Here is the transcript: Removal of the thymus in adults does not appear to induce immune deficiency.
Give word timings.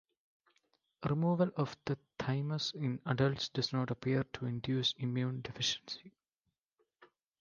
Removal 1.07 1.51
of 1.57 1.77
the 1.85 1.95
thymus 2.17 2.71
in 2.73 2.99
adults 3.05 3.49
does 3.49 3.71
not 3.71 3.91
appear 3.91 4.23
to 4.33 4.47
induce 4.47 4.95
immune 4.97 5.41
deficiency. 5.41 6.11